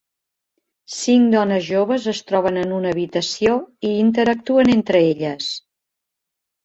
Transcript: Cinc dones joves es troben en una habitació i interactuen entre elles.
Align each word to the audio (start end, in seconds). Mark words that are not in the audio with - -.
Cinc 0.93 1.27
dones 1.33 1.67
joves 1.67 2.07
es 2.13 2.21
troben 2.31 2.57
en 2.63 2.73
una 2.79 2.95
habitació 2.95 3.55
i 3.91 3.95
interactuen 4.07 4.73
entre 4.79 5.07
elles. 5.11 5.51